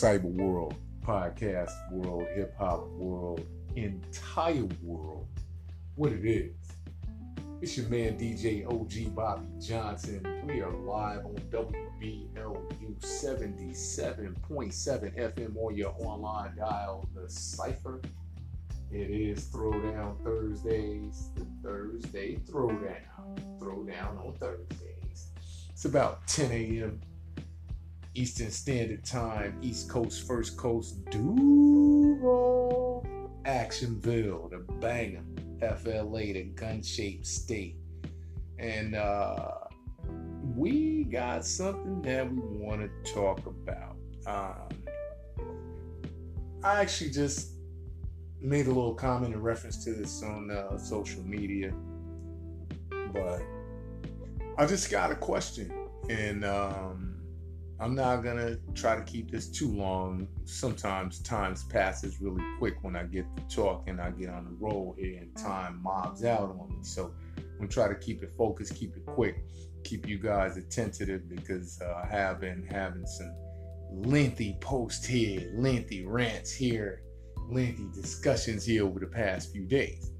cyber 0.00 0.22
world, 0.22 0.74
podcast 1.04 1.72
world, 1.92 2.26
hip 2.34 2.56
hop 2.56 2.88
world, 2.92 3.46
entire 3.76 4.66
world, 4.82 5.28
what 5.94 6.10
it 6.10 6.24
is. 6.24 6.54
It's 7.60 7.76
your 7.76 7.86
man 7.88 8.18
DJ 8.18 8.64
OG 8.64 9.14
Bobby 9.14 9.46
Johnson. 9.60 10.22
We 10.46 10.62
are 10.62 10.72
live 10.72 11.26
on 11.26 11.36
WBLU 11.50 12.98
77.7 12.98 14.38
FM 14.54 15.56
on 15.58 15.76
your 15.76 15.94
online 15.98 16.56
dial, 16.56 17.06
The 17.14 17.28
Cypher. 17.28 18.00
It 18.90 19.10
is 19.10 19.48
Throwdown 19.48 20.24
Thursdays, 20.24 21.28
the 21.36 21.46
Thursday 21.62 22.36
Throwdown. 22.36 23.60
Throwdown 23.60 24.26
on 24.26 24.32
Thursdays. 24.40 25.26
It's 25.68 25.84
about 25.84 26.26
10 26.26 26.50
a.m. 26.52 27.02
Eastern 28.14 28.50
Standard 28.50 29.04
Time, 29.04 29.56
East 29.62 29.88
Coast, 29.88 30.26
First 30.26 30.56
Coast, 30.56 31.04
Duval, 31.10 33.06
Actionville, 33.44 34.50
the 34.50 34.58
banger, 34.80 35.22
FLA, 35.60 36.32
the 36.32 36.42
gun 36.54 36.82
shaped 36.82 37.26
state. 37.26 37.76
And 38.58 38.94
uh, 38.94 39.52
we 40.56 41.04
got 41.04 41.46
something 41.46 42.02
that 42.02 42.30
we 42.30 42.40
want 42.40 42.80
to 42.82 43.12
talk 43.12 43.46
about. 43.46 43.96
Um, 44.26 44.68
I 46.62 46.80
actually 46.80 47.10
just 47.10 47.52
made 48.40 48.66
a 48.66 48.70
little 48.70 48.94
comment 48.94 49.34
in 49.34 49.40
reference 49.40 49.84
to 49.84 49.92
this 49.92 50.22
on 50.22 50.50
uh, 50.50 50.76
social 50.76 51.22
media, 51.22 51.72
but 53.12 53.42
I 54.58 54.66
just 54.66 54.90
got 54.90 55.10
a 55.10 55.14
question. 55.14 55.72
And 56.08 56.44
um, 56.44 57.09
I'm 57.80 57.94
not 57.94 58.22
gonna 58.22 58.58
try 58.74 58.94
to 58.94 59.02
keep 59.02 59.30
this 59.30 59.48
too 59.48 59.68
long. 59.68 60.28
Sometimes 60.44 61.20
times 61.20 61.64
passes 61.64 62.20
really 62.20 62.44
quick 62.58 62.74
when 62.82 62.94
I 62.94 63.04
get 63.04 63.24
to 63.36 63.56
talk 63.56 63.84
and 63.88 63.98
I 63.98 64.10
get 64.10 64.28
on 64.28 64.44
the 64.44 64.50
roll 64.50 64.94
here 64.98 65.18
and 65.18 65.34
time 65.34 65.80
mobs 65.82 66.22
out 66.22 66.50
on 66.60 66.68
me. 66.68 66.76
So 66.82 67.14
I'm 67.38 67.56
gonna 67.56 67.68
try 67.68 67.88
to 67.88 67.94
keep 67.94 68.22
it 68.22 68.32
focused, 68.36 68.74
keep 68.74 68.94
it 68.96 69.06
quick, 69.06 69.42
keep 69.82 70.06
you 70.06 70.18
guys 70.18 70.58
attentive 70.58 71.26
because 71.30 71.80
uh, 71.80 72.02
I 72.04 72.06
have 72.06 72.38
been 72.38 72.66
having 72.70 73.06
some 73.06 73.34
lengthy 73.90 74.58
posts 74.60 75.06
here, 75.06 75.50
lengthy 75.54 76.04
rants 76.04 76.52
here, 76.52 77.02
lengthy 77.48 77.88
discussions 77.94 78.66
here 78.66 78.84
over 78.84 79.00
the 79.00 79.06
past 79.06 79.52
few 79.52 79.64
days. 79.64 80.10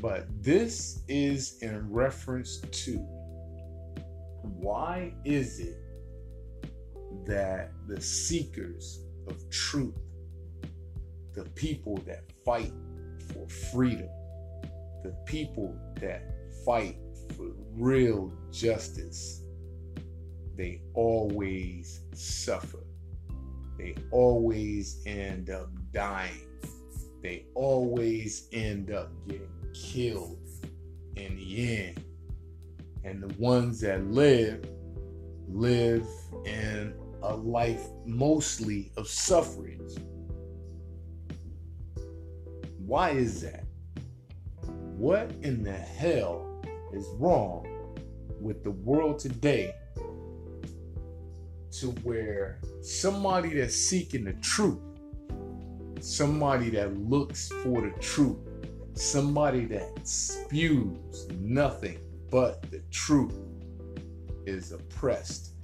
But 0.00 0.26
this 0.42 1.04
is 1.06 1.58
in 1.62 1.88
reference 1.88 2.58
to 2.58 2.98
why 4.42 5.14
is 5.24 5.60
it 5.60 5.85
that 7.24 7.72
the 7.86 8.00
seekers 8.00 9.00
of 9.28 9.50
truth, 9.50 9.94
the 11.34 11.44
people 11.50 11.96
that 12.06 12.24
fight 12.44 12.72
for 13.32 13.48
freedom, 13.72 14.08
the 15.02 15.14
people 15.26 15.76
that 16.00 16.22
fight 16.64 16.96
for 17.36 17.52
real 17.74 18.32
justice, 18.50 19.42
they 20.56 20.80
always 20.94 22.00
suffer. 22.12 22.82
They 23.78 23.94
always 24.10 25.02
end 25.06 25.50
up 25.50 25.68
dying. 25.92 26.48
They 27.22 27.46
always 27.54 28.48
end 28.52 28.90
up 28.90 29.10
getting 29.28 29.50
killed 29.74 30.38
in 31.16 31.36
the 31.36 31.78
end. 31.78 32.04
And 33.04 33.22
the 33.22 33.34
ones 33.40 33.80
that 33.80 34.04
live, 34.06 34.64
live 35.48 36.06
in 36.44 36.94
a 37.26 37.34
life 37.34 37.88
mostly 38.04 38.92
of 38.96 39.08
suffering. 39.08 39.80
Why 42.78 43.10
is 43.10 43.42
that? 43.42 43.64
What 44.96 45.30
in 45.42 45.64
the 45.64 45.72
hell 45.72 46.62
is 46.92 47.06
wrong 47.18 47.66
with 48.40 48.62
the 48.62 48.70
world 48.70 49.18
today 49.18 49.74
to 51.72 51.88
where 52.04 52.60
somebody 52.80 53.54
that's 53.54 53.74
seeking 53.74 54.24
the 54.24 54.34
truth, 54.34 54.78
somebody 56.00 56.70
that 56.70 56.96
looks 56.96 57.48
for 57.48 57.82
the 57.82 57.92
truth, 58.00 58.38
somebody 58.94 59.64
that 59.66 60.06
spews 60.06 61.26
nothing 61.40 61.98
but 62.30 62.62
the 62.70 62.80
truth 62.90 63.34
is 64.46 64.70
oppressed 64.70 65.55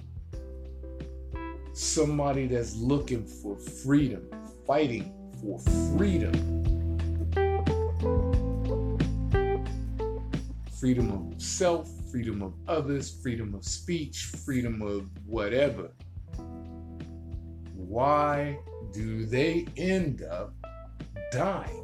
somebody 1.73 2.47
that's 2.47 2.75
looking 2.75 3.25
for 3.25 3.57
freedom, 3.57 4.23
fighting 4.65 5.13
for 5.41 5.59
freedom. 5.97 6.31
Freedom 10.79 11.11
of 11.11 11.41
self, 11.41 11.89
freedom 12.11 12.41
of 12.41 12.53
others, 12.67 13.09
freedom 13.21 13.55
of 13.55 13.65
speech, 13.65 14.31
freedom 14.45 14.81
of 14.81 15.09
whatever. 15.25 15.91
Why 17.75 18.59
do 18.91 19.25
they 19.25 19.65
end 19.77 20.23
up 20.23 20.53
dying? 21.31 21.79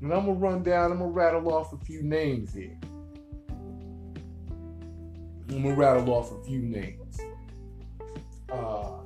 And 0.00 0.12
I'm 0.12 0.26
gonna 0.26 0.32
run 0.32 0.62
down, 0.62 0.92
I'm 0.92 0.98
gonna 0.98 1.10
rattle 1.10 1.52
off 1.52 1.72
a 1.72 1.78
few 1.84 2.02
names 2.02 2.54
here. 2.54 2.78
I'm 5.48 5.62
gonna 5.62 5.74
rattle 5.74 6.12
off 6.14 6.32
a 6.32 6.42
few 6.44 6.60
names 6.60 7.20
uh, 8.52 8.98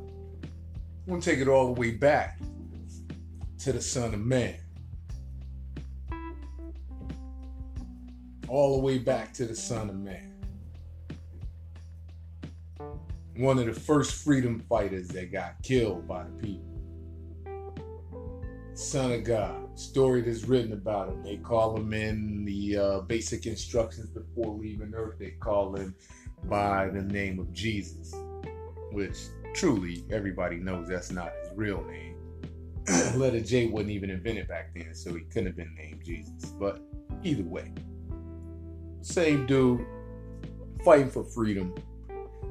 to 1.08 1.20
take 1.20 1.38
it 1.38 1.48
all 1.48 1.72
the 1.72 1.80
way 1.80 1.92
back 1.92 2.38
to 3.58 3.72
the 3.72 3.80
Son 3.80 4.12
of 4.12 4.20
Man. 4.20 4.56
All 8.48 8.76
the 8.76 8.82
way 8.82 8.98
back 8.98 9.32
to 9.34 9.46
the 9.46 9.56
Son 9.56 9.88
of 9.88 9.96
Man. 9.96 10.32
One 13.36 13.58
of 13.58 13.66
the 13.66 13.74
first 13.74 14.24
freedom 14.24 14.60
fighters 14.68 15.08
that 15.08 15.30
got 15.30 15.62
killed 15.62 16.08
by 16.08 16.24
the 16.24 16.42
people. 16.42 16.76
Son 18.74 19.12
of 19.12 19.24
God. 19.24 19.78
Story 19.78 20.22
that's 20.22 20.44
written 20.44 20.72
about 20.72 21.08
him. 21.08 21.22
They 21.22 21.36
call 21.36 21.76
him 21.76 21.92
in 21.92 22.44
the 22.44 22.76
uh, 22.76 23.00
basic 23.00 23.46
instructions 23.46 24.08
before 24.08 24.54
leaving 24.54 24.92
Earth. 24.94 25.18
They 25.18 25.30
call 25.30 25.74
him 25.76 25.94
by 26.44 26.88
the 26.88 27.02
name 27.02 27.38
of 27.38 27.52
Jesus, 27.52 28.14
which 28.96 29.26
truly 29.52 30.02
everybody 30.10 30.56
knows 30.56 30.88
that's 30.88 31.10
not 31.10 31.30
his 31.42 31.52
real 31.54 31.84
name. 31.84 32.16
Letter 33.14 33.40
J 33.40 33.66
wasn't 33.66 33.90
even 33.90 34.08
invented 34.08 34.48
back 34.48 34.74
then, 34.74 34.94
so 34.94 35.14
he 35.14 35.20
couldn't 35.24 35.48
have 35.48 35.56
been 35.56 35.74
named 35.74 36.02
Jesus. 36.02 36.46
But 36.58 36.80
either 37.22 37.42
way, 37.42 37.74
same 39.02 39.44
dude 39.44 39.84
fighting 40.82 41.10
for 41.10 41.24
freedom. 41.24 41.74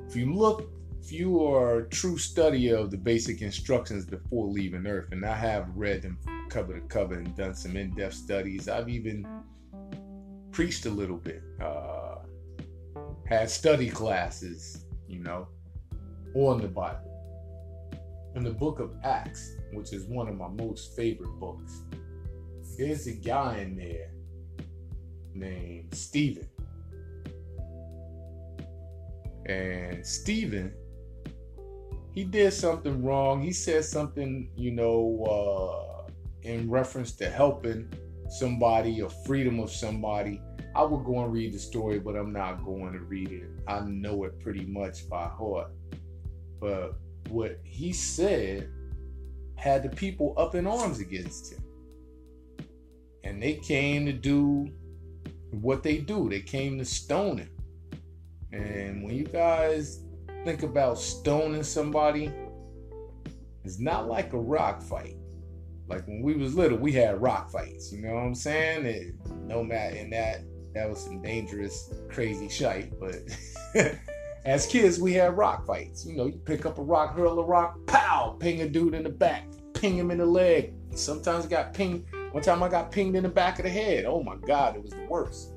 If 0.07 0.15
you 0.15 0.35
look, 0.35 0.69
if 1.01 1.11
you 1.11 1.43
are 1.43 1.79
a 1.79 1.89
true 1.89 2.19
study 2.19 2.69
of 2.69 2.91
the 2.91 2.97
basic 2.97 3.41
instructions 3.41 4.05
before 4.05 4.45
leaving 4.45 4.85
Earth, 4.85 5.11
and 5.13 5.25
I 5.25 5.35
have 5.35 5.67
read 5.73 6.03
them 6.03 6.19
cover 6.51 6.79
to 6.79 6.81
cover 6.81 7.15
and 7.15 7.35
done 7.35 7.55
some 7.55 7.75
in-depth 7.75 8.13
studies. 8.13 8.69
I've 8.69 8.87
even 8.87 9.25
preached 10.51 10.85
a 10.85 10.91
little 10.91 11.17
bit, 11.17 11.41
uh, 11.59 12.17
had 13.25 13.49
study 13.49 13.89
classes, 13.89 14.85
you 15.07 15.23
know, 15.23 15.47
on 16.35 16.61
the 16.61 16.67
Bible. 16.67 17.11
In 18.35 18.43
the 18.43 18.51
book 18.51 18.79
of 18.79 18.91
Acts, 19.03 19.55
which 19.71 19.93
is 19.93 20.05
one 20.05 20.27
of 20.27 20.35
my 20.35 20.49
most 20.49 20.95
favorite 20.95 21.39
books, 21.39 21.81
there's 22.77 23.07
a 23.07 23.13
guy 23.13 23.59
in 23.59 23.77
there 23.77 24.11
named 25.33 25.93
Stephen. 25.95 26.47
And 29.45 30.05
Stephen, 30.05 30.73
he 32.13 32.25
did 32.25 32.51
something 32.51 33.03
wrong. 33.03 33.41
He 33.41 33.53
said 33.53 33.85
something, 33.85 34.49
you 34.57 34.71
know, 34.71 35.23
uh, 36.05 36.11
in 36.41 36.69
reference 36.69 37.13
to 37.13 37.29
helping 37.29 37.87
somebody 38.29 39.01
or 39.01 39.09
freedom 39.09 39.59
of 39.59 39.71
somebody. 39.71 40.41
I 40.75 40.83
would 40.83 41.05
go 41.05 41.23
and 41.23 41.31
read 41.31 41.53
the 41.53 41.59
story, 41.59 41.99
but 41.99 42.17
I'm 42.17 42.33
not 42.33 42.65
going 42.65 42.91
to 42.93 42.99
read 42.99 43.31
it. 43.31 43.49
I 43.67 43.79
know 43.81 44.25
it 44.25 44.39
pretty 44.41 44.65
much 44.65 45.07
by 45.09 45.27
heart. 45.27 45.71
But 46.59 46.97
what 47.29 47.59
he 47.63 47.93
said 47.93 48.69
had 49.55 49.83
the 49.83 49.89
people 49.89 50.33
up 50.37 50.55
in 50.55 50.67
arms 50.67 50.99
against 50.99 51.53
him. 51.53 51.63
And 53.23 53.41
they 53.41 53.55
came 53.55 54.05
to 54.05 54.13
do 54.13 54.69
what 55.51 55.81
they 55.81 55.97
do. 55.97 56.29
They 56.29 56.41
came 56.41 56.77
to 56.77 56.85
stone 56.85 57.39
him. 57.39 57.49
And 58.51 59.03
when 59.03 59.15
you 59.15 59.25
guys 59.25 60.01
think 60.43 60.63
about 60.63 60.99
stoning 60.99 61.63
somebody, 61.63 62.31
it's 63.63 63.79
not 63.79 64.07
like 64.07 64.33
a 64.33 64.39
rock 64.39 64.81
fight. 64.81 65.17
Like 65.87 66.07
when 66.07 66.21
we 66.21 66.35
was 66.35 66.55
little, 66.55 66.77
we 66.77 66.91
had 66.91 67.21
rock 67.21 67.49
fights. 67.51 67.91
You 67.91 68.01
know 68.01 68.13
what 68.13 68.21
I'm 68.21 68.35
saying? 68.35 68.85
It, 68.85 69.15
no 69.43 69.63
matter 69.63 69.95
in 69.95 70.09
that, 70.11 70.41
that 70.73 70.89
was 70.89 70.99
some 70.99 71.21
dangerous, 71.21 71.93
crazy 72.09 72.49
shite. 72.49 72.93
But 72.99 73.15
as 74.45 74.67
kids, 74.67 74.99
we 74.99 75.13
had 75.13 75.35
rock 75.35 75.65
fights. 75.65 76.05
You 76.05 76.15
know, 76.15 76.27
you 76.27 76.37
pick 76.45 76.67
up 76.67 76.77
a 76.77 76.81
rock, 76.81 77.15
hurl 77.15 77.39
a 77.39 77.43
rock, 77.43 77.79
pow, 77.87 78.37
ping 78.39 78.61
a 78.61 78.69
dude 78.69 78.93
in 78.93 79.03
the 79.03 79.09
back, 79.09 79.47
ping 79.73 79.97
him 79.97 80.11
in 80.11 80.19
the 80.19 80.25
leg. 80.25 80.73
Sometimes 80.93 81.47
got 81.47 81.73
pinged. 81.73 82.05
One 82.31 82.43
time 82.43 82.61
I 82.61 82.69
got 82.69 82.91
pinged 82.91 83.15
in 83.15 83.23
the 83.23 83.29
back 83.29 83.57
of 83.57 83.65
the 83.65 83.71
head. 83.71 84.05
Oh 84.05 84.21
my 84.21 84.35
God, 84.35 84.75
it 84.75 84.83
was 84.83 84.91
the 84.91 85.05
worst. 85.09 85.51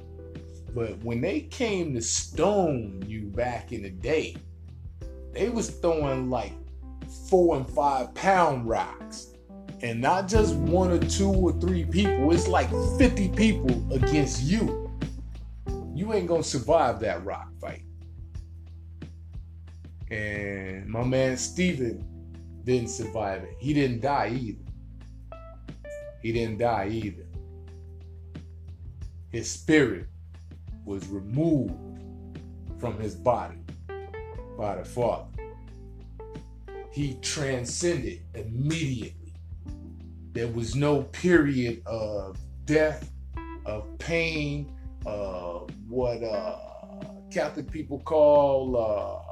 But 0.74 0.98
when 1.04 1.20
they 1.20 1.42
came 1.42 1.92
to 1.94 2.00
stone 2.00 3.02
you 3.06 3.26
back 3.26 3.72
in 3.72 3.82
the 3.82 3.90
day, 3.90 4.36
they 5.32 5.50
was 5.50 5.68
throwing 5.68 6.30
like 6.30 6.52
four 7.28 7.56
and 7.56 7.68
five 7.68 8.14
pound 8.14 8.66
rocks. 8.68 9.34
And 9.82 10.00
not 10.00 10.28
just 10.28 10.56
one 10.56 10.90
or 10.90 10.98
two 10.98 11.30
or 11.30 11.52
three 11.60 11.84
people, 11.84 12.32
it's 12.32 12.48
like 12.48 12.70
50 12.98 13.28
people 13.30 13.92
against 13.92 14.42
you. 14.42 14.90
You 15.94 16.14
ain't 16.14 16.26
gonna 16.26 16.42
survive 16.42 17.00
that 17.00 17.24
rock 17.24 17.48
fight. 17.60 17.82
And 20.10 20.86
my 20.88 21.04
man 21.04 21.36
Stephen 21.36 22.04
didn't 22.64 22.88
survive 22.88 23.42
it. 23.42 23.56
He 23.58 23.74
didn't 23.74 24.00
die 24.00 24.30
either. 24.38 24.64
He 26.22 26.32
didn't 26.32 26.58
die 26.58 26.88
either. 26.90 27.26
His 29.30 29.50
spirit 29.50 30.06
was 30.84 31.06
removed 31.08 31.74
from 32.78 32.98
his 32.98 33.14
body 33.14 33.58
by 34.56 34.76
the 34.76 34.84
Father. 34.84 35.28
He 36.90 37.14
transcended 37.20 38.22
immediately. 38.34 39.34
There 40.32 40.48
was 40.48 40.74
no 40.74 41.02
period 41.02 41.82
of 41.86 42.38
death, 42.64 43.10
of 43.66 43.86
pain, 43.98 44.72
uh, 45.06 45.60
what 45.88 46.22
uh, 46.22 46.56
Catholic 47.30 47.70
people 47.70 48.00
call 48.00 48.76
uh, 48.76 49.27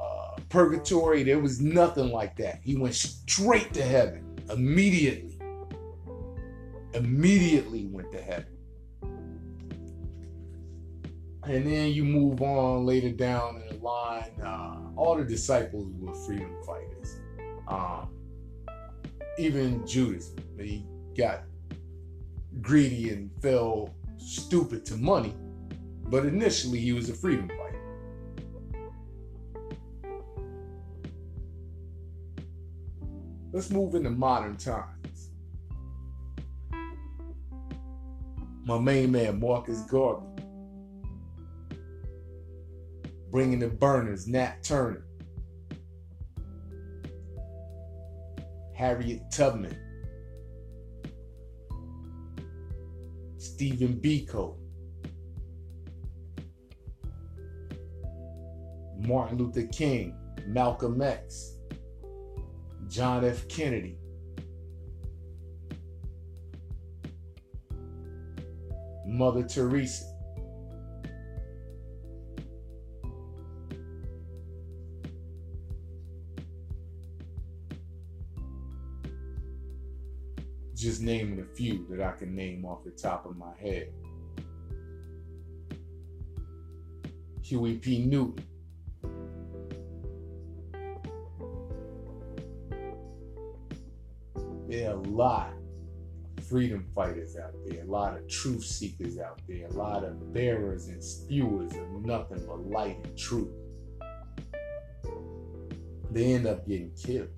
purgatory. 0.49 1.23
There 1.23 1.39
was 1.39 1.61
nothing 1.61 2.11
like 2.11 2.35
that. 2.37 2.59
He 2.63 2.75
went 2.75 2.95
straight 2.95 3.73
to 3.73 3.83
heaven 3.83 4.39
immediately. 4.49 5.37
Immediately 6.93 7.85
went 7.87 8.11
to 8.11 8.21
heaven. 8.21 8.57
And 11.43 11.65
then 11.65 11.91
you 11.91 12.03
move 12.03 12.41
on 12.41 12.85
later 12.85 13.11
down 13.11 13.61
in 13.61 13.77
the 13.77 13.83
line. 13.83 14.31
Uh, 14.43 14.79
all 14.97 15.15
the 15.15 15.23
disciples 15.23 15.87
were 15.97 16.13
freedom 16.13 16.53
fighters. 16.65 17.19
Um, 17.67 18.09
even 19.37 19.85
Judas, 19.85 20.33
he 20.59 20.85
got 21.17 21.43
greedy 22.61 23.11
and 23.11 23.29
fell 23.41 23.93
stupid 24.17 24.85
to 24.87 24.97
money, 24.97 25.35
but 26.07 26.25
initially 26.25 26.79
he 26.79 26.91
was 26.91 27.09
a 27.09 27.13
freedom 27.13 27.47
fighter. 27.47 27.66
Let's 33.57 33.71
move 33.71 33.95
into 33.95 34.11
modern 34.11 34.55
times. 34.55 35.31
My 38.65 38.77
main 38.77 39.11
man, 39.11 39.39
Marcus 39.39 39.81
Garvey. 39.89 40.27
Bringing 43.31 43.57
the 43.57 43.69
burners, 43.69 44.27
Nat 44.27 44.61
Turner, 44.61 45.07
Harriet 48.75 49.23
Tubman, 49.31 49.75
Stephen 53.39 53.99
Biko, 53.99 54.55
Martin 58.99 59.39
Luther 59.39 59.65
King, 59.65 60.15
Malcolm 60.45 61.01
X, 61.01 61.56
John 62.89 63.25
F. 63.25 63.47
Kennedy, 63.49 63.97
Mother 69.05 69.43
Teresa, 69.43 70.05
just 80.75 81.01
naming 81.01 81.39
a 81.41 81.55
few 81.55 81.85
that 81.89 82.01
I 82.01 82.13
can 82.13 82.33
name 82.35 82.63
off 82.65 82.83
the 82.83 82.91
top 82.91 83.25
of 83.25 83.35
my 83.35 83.51
head. 83.59 83.91
Huey 87.41 87.77
P. 87.77 88.05
Newton. 88.05 88.45
A 94.87 94.95
lot 94.95 95.53
of 96.37 96.43
freedom 96.43 96.85
fighters 96.95 97.35
out 97.37 97.53
there, 97.65 97.83
a 97.83 97.85
lot 97.85 98.17
of 98.17 98.27
truth 98.27 98.63
seekers 98.63 99.17
out 99.17 99.41
there, 99.47 99.67
a 99.67 99.73
lot 99.73 100.03
of 100.03 100.33
bearers 100.33 100.87
and 100.87 101.03
spewers 101.03 101.71
of 101.73 102.05
nothing 102.05 102.43
but 102.47 102.65
light 102.67 102.97
and 103.03 103.17
truth. 103.17 103.53
They 106.11 106.33
end 106.33 106.47
up 106.47 106.67
getting 106.67 106.91
killed 106.91 107.29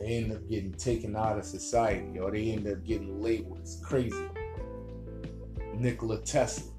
they 0.00 0.16
end 0.16 0.32
up 0.32 0.48
getting 0.48 0.72
taken 0.72 1.14
out 1.14 1.38
of 1.38 1.44
society 1.44 2.18
or 2.18 2.30
they 2.30 2.52
end 2.52 2.66
up 2.66 2.82
getting 2.86 3.20
labeled 3.20 3.60
as 3.62 3.78
crazy. 3.84 4.16
Nikola 5.74 6.22
Tesla. 6.22 6.72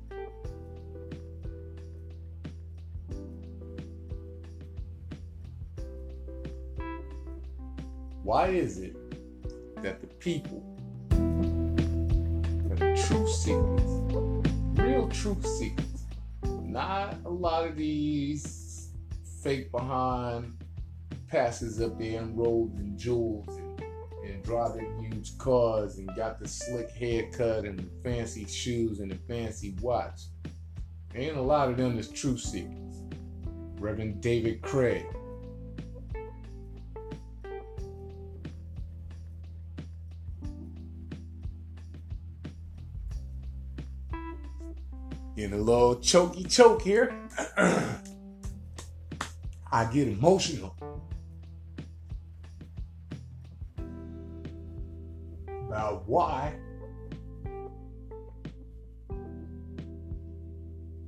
Why 8.23 8.47
is 8.47 8.79
it 8.79 8.95
that 9.81 9.99
the 9.99 10.07
people, 10.07 10.63
the 11.09 12.75
true 13.07 13.27
seekers, 13.27 13.81
real 14.79 15.07
truth 15.09 15.45
seekers, 15.45 16.05
not 16.43 17.17
a 17.25 17.29
lot 17.29 17.67
of 17.67 17.75
these 17.75 18.91
fake 19.43 19.71
behind 19.71 20.53
passes 21.27 21.81
up 21.81 21.97
there 21.97 22.21
enrolled 22.21 22.77
in 22.77 22.95
jewels 22.95 23.47
and, 23.57 23.81
and 24.23 24.43
driving 24.43 25.03
huge 25.03 25.35
cars 25.39 25.97
and 25.97 26.07
got 26.15 26.39
the 26.39 26.47
slick 26.47 26.91
haircut 26.91 27.65
and 27.65 27.79
the 27.79 27.89
fancy 28.03 28.45
shoes 28.45 28.99
and 28.99 29.09
the 29.09 29.17
fancy 29.27 29.75
watch. 29.81 30.21
Ain't 31.15 31.37
a 31.37 31.41
lot 31.41 31.69
of 31.69 31.77
them 31.77 31.95
that's 31.95 32.07
truth 32.07 32.39
seekers. 32.39 33.01
Reverend 33.79 34.21
David 34.21 34.61
Craig. 34.61 35.05
In 45.41 45.53
a 45.53 45.57
little 45.57 45.99
choky 45.99 46.43
choke 46.43 46.83
here. 46.83 47.15
I 49.71 49.85
get 49.91 50.07
emotional. 50.07 50.75
about 55.47 56.07
why 56.07 56.53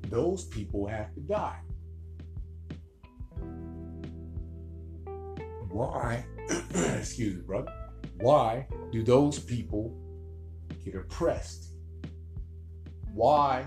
those 0.09 0.45
people 0.45 0.87
have 0.87 1.13
to 1.13 1.19
die. 1.19 1.59
Why, 5.69 6.25
excuse 6.73 7.35
me, 7.35 7.41
brother, 7.41 7.71
why 8.19 8.65
do 8.91 9.03
those 9.03 9.37
people 9.37 9.95
get 10.83 10.95
oppressed? 10.95 11.73
Why 13.13 13.65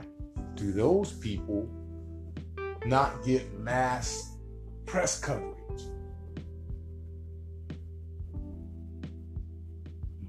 do 0.57 0.73
those 0.73 1.13
people 1.13 1.69
not 2.87 3.25
get 3.25 3.59
mass 3.59 4.37
press 4.87 5.21
coverage? 5.21 5.55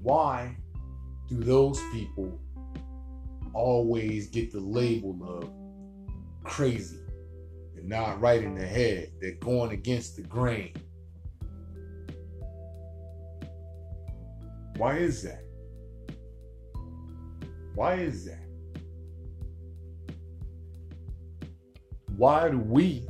Why 0.02 0.54
do 1.28 1.42
those 1.42 1.80
people 1.92 2.38
always 3.54 4.28
get 4.28 4.52
the 4.52 4.60
label 4.60 5.18
of 5.26 5.50
crazy? 6.44 6.98
They're 7.74 7.84
not 7.84 8.20
right 8.20 8.42
in 8.42 8.54
the 8.54 8.66
head. 8.66 9.12
They're 9.20 9.32
going 9.32 9.72
against 9.72 10.16
the 10.16 10.22
grain. 10.22 10.74
Why 14.76 14.98
is 14.98 15.22
that? 15.22 15.42
Why 17.74 17.94
is 17.94 18.26
that? 18.26 18.47
Why 22.18 22.50
do 22.50 22.58
we, 22.58 23.06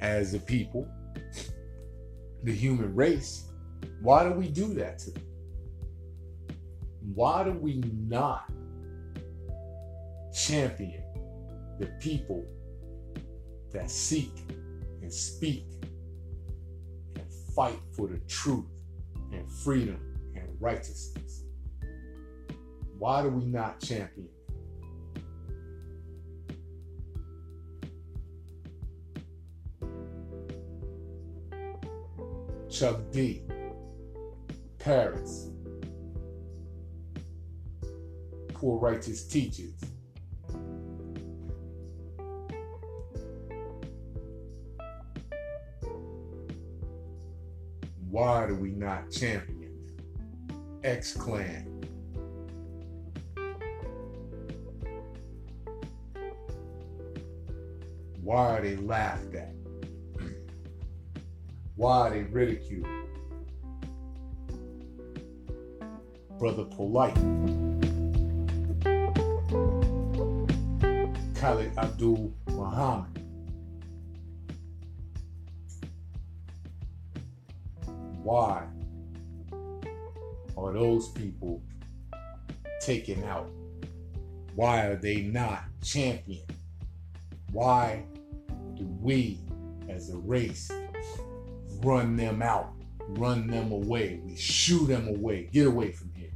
as 0.00 0.34
a 0.34 0.40
people, 0.40 0.88
the 2.42 2.52
human 2.52 2.92
race, 2.94 3.44
why 4.00 4.24
do 4.24 4.32
we 4.32 4.48
do 4.48 4.74
that 4.74 4.98
to 5.00 5.12
them? 5.12 5.22
why 7.14 7.44
do 7.44 7.52
we 7.52 7.82
not 8.08 8.50
champion 10.32 11.02
the 11.78 11.86
people 12.00 12.44
that 13.72 13.90
seek 13.90 14.32
and 15.02 15.12
speak 15.12 15.66
and 17.16 17.26
fight 17.54 17.78
for 17.96 18.06
the 18.06 18.18
truth 18.28 18.66
and 19.32 19.50
freedom 19.50 20.00
and 20.34 20.48
righteousness? 20.60 21.44
Why 22.98 23.22
do 23.22 23.28
we 23.28 23.44
not 23.44 23.80
champion? 23.80 24.28
Chuck 32.72 32.98
D, 33.12 33.42
Paris, 34.78 35.50
Poor 38.54 38.78
Righteous 38.78 39.24
Teachers, 39.24 39.74
Why 48.08 48.46
do 48.46 48.54
we 48.54 48.70
not 48.70 49.10
champion 49.10 49.76
X 50.82 51.12
Clan? 51.12 51.68
Why 58.22 58.56
are 58.56 58.62
they 58.62 58.76
laughed 58.76 59.34
at? 59.34 59.52
Why 61.76 62.10
they 62.10 62.22
ridicule 62.22 62.86
Brother 66.38 66.64
Polight, 66.64 67.14
Khalid 71.34 71.72
Abdul 71.78 72.34
Muhammad, 72.48 73.18
why 78.22 78.66
are 80.58 80.72
those 80.74 81.08
people 81.08 81.62
taken 82.82 83.24
out? 83.24 83.50
Why 84.54 84.86
are 84.86 84.96
they 84.96 85.22
not 85.22 85.64
championed? 85.82 86.52
Why 87.50 88.04
do 88.76 88.86
we 89.00 89.38
as 89.88 90.10
a 90.10 90.18
race 90.18 90.70
run 91.82 92.16
them 92.16 92.42
out, 92.42 92.72
run 93.08 93.46
them 93.46 93.72
away? 93.72 94.20
We 94.24 94.36
shoo 94.36 94.86
them 94.86 95.08
away. 95.08 95.48
Get 95.52 95.66
away 95.66 95.92
from 95.92 96.10
here 96.14 96.30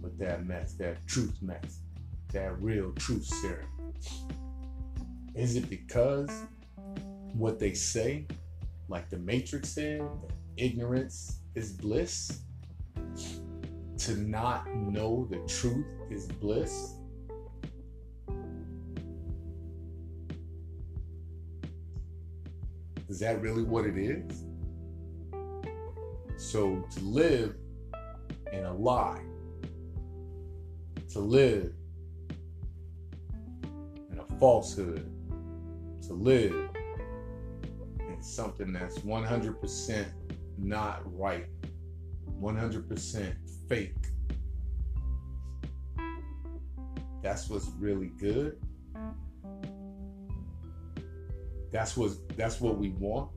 with 0.00 0.18
that 0.18 0.46
mess, 0.46 0.74
that 0.74 1.06
truth 1.06 1.36
mess, 1.42 1.80
that 2.32 2.60
real 2.60 2.92
truth 2.92 3.24
serum. 3.24 3.66
Is 5.34 5.56
it 5.56 5.68
because 5.68 6.30
what 7.34 7.58
they 7.58 7.74
say, 7.74 8.26
like 8.88 9.10
the 9.10 9.18
Matrix 9.18 9.70
said, 9.70 10.02
ignorance 10.56 11.40
is 11.54 11.72
bliss, 11.72 12.40
to 13.98 14.16
not 14.16 14.74
know 14.74 15.26
the 15.30 15.38
truth 15.48 15.86
is 16.10 16.26
bliss. 16.26 16.94
Is 23.08 23.20
that 23.20 23.40
really 23.40 23.62
what 23.62 23.86
it 23.86 23.96
is? 23.96 24.44
So 26.36 26.84
to 26.90 27.00
live 27.00 27.54
in 28.52 28.64
a 28.64 28.72
lie, 28.72 29.22
to 31.12 31.18
live 31.18 31.72
in 34.10 34.18
a 34.18 34.38
falsehood, 34.38 35.10
to 36.06 36.12
live 36.12 36.54
in 38.00 38.22
something 38.22 38.72
that's 38.72 38.98
100% 38.98 40.06
not 40.58 41.02
right, 41.18 41.46
100% 42.40 43.34
fake. 43.68 43.94
That's 47.22 47.48
what's 47.48 47.68
really 47.78 48.12
good. 48.18 48.56
That's 51.72 51.96
what 51.96 52.12
that's 52.36 52.60
what 52.60 52.78
we 52.78 52.90
want. 52.90 53.30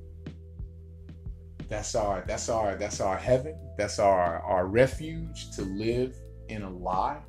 That's 1.70 1.94
our 1.94 2.24
that's 2.28 2.50
our 2.50 2.76
that's 2.76 3.00
our 3.00 3.18
heaven. 3.18 3.56
That's 3.78 4.00
our 4.00 4.42
our 4.42 4.66
refuge 4.66 5.52
to 5.52 5.62
live 5.62 6.16
in 6.48 6.64
a 6.64 6.70
lie. 6.70 7.22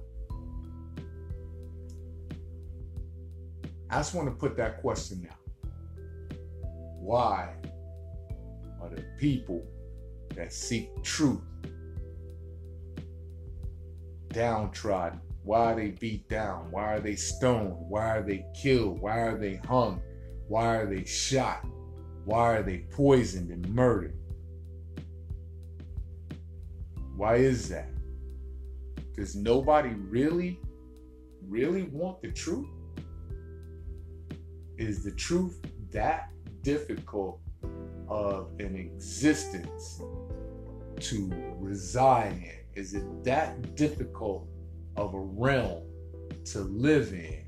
I 3.90 3.96
just 3.96 4.14
want 4.14 4.28
to 4.28 4.34
put 4.34 4.56
that 4.56 4.80
question 4.80 5.22
now. 5.22 6.38
Why 7.00 7.54
are 8.80 8.88
the 8.88 9.04
people 9.18 9.62
that 10.34 10.54
seek 10.54 10.90
truth 11.02 11.40
downtrodden? 14.28 15.20
Why 15.42 15.72
are 15.72 15.76
they 15.76 15.90
beat 15.90 16.28
down? 16.28 16.70
Why 16.70 16.94
are 16.94 17.00
they 17.00 17.16
stoned? 17.16 17.74
Why 17.88 18.16
are 18.16 18.22
they 18.22 18.46
killed? 18.54 19.00
Why 19.00 19.18
are 19.18 19.36
they 19.36 19.56
hung? 19.66 20.00
Why 20.48 20.76
are 20.76 20.86
they 20.86 21.04
shot? 21.04 21.66
Why 22.24 22.56
are 22.56 22.62
they 22.62 22.86
poisoned 22.90 23.50
and 23.50 23.74
murdered? 23.74 24.19
Why 27.20 27.36
is 27.36 27.68
that? 27.68 27.90
Does 29.14 29.36
nobody 29.36 29.90
really, 29.90 30.58
really 31.46 31.82
want 31.82 32.22
the 32.22 32.32
truth? 32.32 32.70
Is 34.78 35.04
the 35.04 35.10
truth 35.10 35.60
that 35.90 36.30
difficult 36.62 37.38
of 38.08 38.48
an 38.58 38.74
existence 38.74 40.00
to 41.00 41.30
reside 41.58 42.32
in? 42.38 42.54
Is 42.74 42.94
it 42.94 43.04
that 43.24 43.76
difficult 43.76 44.48
of 44.96 45.12
a 45.12 45.20
realm 45.20 45.82
to 46.46 46.60
live 46.60 47.12
in 47.12 47.44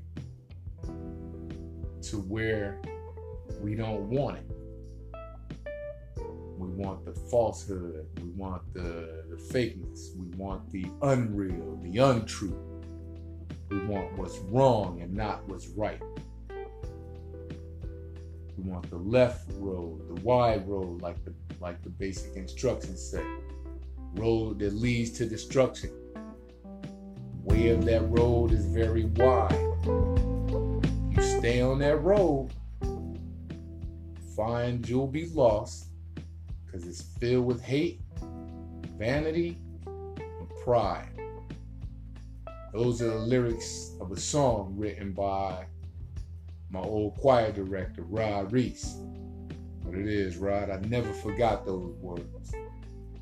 to 2.03 2.17
where 2.17 2.79
we 3.59 3.73
don't 3.73 4.07
want 4.07 4.37
it? 4.37 4.52
We 6.63 6.69
want 6.81 7.03
the 7.03 7.11
falsehood. 7.11 8.07
We 8.21 8.29
want 8.29 8.61
the, 8.73 9.25
the 9.29 9.35
fakeness. 9.35 10.15
We 10.15 10.27
want 10.37 10.69
the 10.71 10.85
unreal, 11.01 11.77
the 11.83 11.97
untrue. 11.97 12.57
We 13.69 13.79
want 13.85 14.17
what's 14.17 14.37
wrong 14.39 15.01
and 15.01 15.13
not 15.13 15.45
what's 15.49 15.67
right. 15.67 16.01
We 18.57 18.63
want 18.63 18.89
the 18.89 18.97
left 18.97 19.49
road, 19.55 20.07
the 20.07 20.21
wide 20.21 20.65
road, 20.67 21.01
like 21.01 21.23
the 21.25 21.33
like 21.59 21.81
the 21.81 21.89
basic 21.89 22.35
instructions 22.35 23.01
say. 23.01 23.25
Road 24.13 24.59
that 24.59 24.73
leads 24.73 25.11
to 25.11 25.25
destruction. 25.25 25.91
Way 27.43 27.69
of 27.69 27.83
that 27.85 28.01
road 28.09 28.53
is 28.53 28.65
very 28.65 29.05
wide. 29.05 29.51
You 29.85 31.21
stay 31.21 31.61
on 31.61 31.79
that 31.79 31.97
road, 31.97 32.51
find 34.35 34.87
you'll 34.87 35.07
be 35.07 35.27
lost 35.29 35.92
because 36.73 36.87
it's 36.87 37.03
filled 37.19 37.45
with 37.45 37.61
hate, 37.61 38.01
vanity, 38.97 39.59
and 39.85 40.49
pride. 40.63 41.09
Those 42.73 42.99
are 43.01 43.09
the 43.09 43.19
lyrics 43.19 43.91
of 44.01 44.11
a 44.11 44.19
song 44.19 44.73
written 44.75 45.13
by 45.13 45.65
my 46.71 46.79
old 46.79 47.15
choir 47.17 47.51
director, 47.51 48.01
Rod 48.01 48.51
Reese. 48.51 48.95
But 49.85 49.93
it 49.93 50.07
is, 50.07 50.37
Rod, 50.37 50.71
I 50.71 50.79
never 50.87 51.13
forgot 51.13 51.63
those 51.63 51.93
words. 51.97 52.51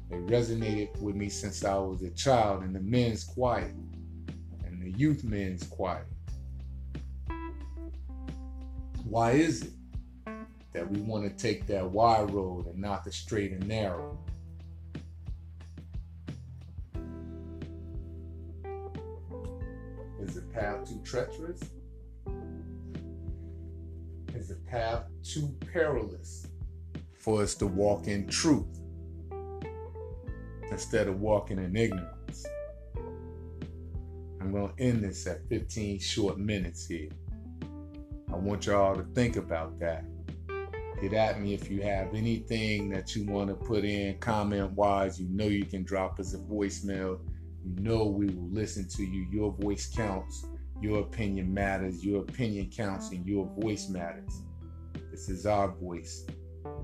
They 0.09 0.15
resonated 0.15 0.97
with 1.01 1.15
me 1.15 1.27
since 1.27 1.65
I 1.65 1.75
was 1.75 2.01
a 2.03 2.11
child 2.11 2.63
in 2.63 2.71
the 2.71 2.79
men's 2.79 3.25
choir 3.25 3.73
and 4.65 4.81
the 4.81 4.97
youth 4.97 5.25
men's 5.25 5.67
choir. 5.67 6.05
Why 9.03 9.31
is 9.31 9.63
it 9.63 9.71
that 10.73 10.89
we 10.89 11.01
want 11.01 11.23
to 11.25 11.29
take 11.43 11.67
that 11.67 11.89
wide 11.89 12.31
road 12.31 12.67
and 12.67 12.77
not 12.77 13.03
the 13.03 13.11
straight 13.11 13.51
and 13.51 13.67
narrow? 13.67 14.17
Is 20.21 20.35
the 20.35 20.41
path 20.53 20.87
too 20.87 21.01
treacherous? 21.03 21.59
Is 24.33 24.47
the 24.47 24.55
path 24.67 25.03
too 25.23 25.53
perilous 25.71 26.47
for 27.19 27.41
us 27.41 27.55
to 27.55 27.67
walk 27.67 28.07
in 28.07 28.27
truth 28.27 28.79
instead 30.71 31.07
of 31.07 31.19
walking 31.19 31.57
in 31.57 31.75
ignorance? 31.75 32.45
I'm 34.39 34.51
going 34.51 34.73
to 34.75 34.83
end 34.83 35.03
this 35.03 35.27
at 35.27 35.47
15 35.49 35.99
short 35.99 36.37
minutes 36.37 36.87
here. 36.87 37.09
I 38.31 38.35
want 38.35 38.65
y'all 38.65 38.95
to 38.95 39.03
think 39.13 39.35
about 39.35 39.79
that. 39.79 40.05
Get 41.01 41.13
at 41.13 41.41
me 41.41 41.55
if 41.55 41.67
you 41.67 41.81
have 41.81 42.13
anything 42.13 42.87
that 42.89 43.15
you 43.15 43.25
want 43.25 43.49
to 43.49 43.55
put 43.55 43.83
in 43.83 44.19
comment 44.19 44.73
wise. 44.73 45.19
You 45.19 45.27
know 45.29 45.47
you 45.47 45.65
can 45.65 45.83
drop 45.83 46.19
us 46.19 46.35
a 46.35 46.37
voicemail. 46.37 47.19
You 47.65 47.81
know 47.81 48.05
we 48.05 48.27
will 48.27 48.49
listen 48.51 48.87
to 48.89 49.03
you. 49.03 49.25
Your 49.31 49.51
voice 49.51 49.91
counts. 49.91 50.45
Your 50.79 50.99
opinion 50.99 51.51
matters. 51.51 52.05
Your 52.05 52.21
opinion 52.21 52.69
counts 52.69 53.09
and 53.09 53.25
your 53.25 53.49
voice 53.59 53.89
matters. 53.89 54.43
This 55.09 55.27
is 55.27 55.47
our 55.47 55.69
voice. 55.69 56.27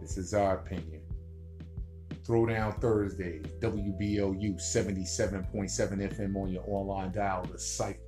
This 0.01 0.17
is 0.17 0.33
our 0.33 0.57
opinion. 0.62 1.01
Throwdown 2.25 2.81
Thursday, 2.81 3.41
WBLU 3.59 4.55
77.7 4.55 5.51
FM 5.51 6.36
on 6.36 6.51
your 6.51 6.63
online 6.65 7.12
dial, 7.12 7.45
The 7.51 7.59
Cypher. 7.59 8.00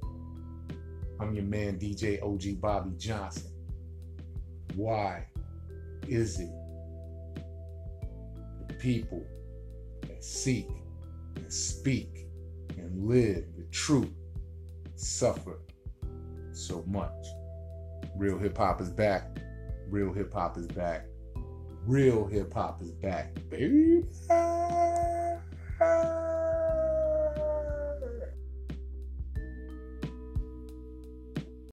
I'm 1.19 1.35
your 1.35 1.45
man, 1.45 1.77
DJ 1.77 2.19
OG 2.23 2.59
Bobby 2.59 2.95
Johnson. 2.97 3.51
Why 4.75 5.27
is 6.07 6.39
it 6.39 6.49
the 8.67 8.73
people 8.75 9.25
that 10.01 10.23
seek 10.23 10.67
and 11.35 11.51
speak 11.53 12.27
and 12.77 13.07
live 13.07 13.45
the 13.57 13.65
truth 13.71 14.09
suffer 14.95 15.59
so 16.51 16.83
much? 16.87 17.25
Real 18.15 18.37
hip 18.37 18.57
hop 18.57 18.81
is 18.81 18.89
back. 18.89 19.37
Real 19.89 20.13
hip 20.13 20.33
hop 20.33 20.57
is 20.57 20.67
back. 20.67 21.05
Real 21.85 22.25
hip 22.27 22.53
hop 22.53 22.81
is 22.81 22.91
back, 22.91 23.33
baby. 23.49 24.03